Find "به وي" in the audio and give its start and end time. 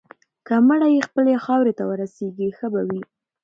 2.73-3.01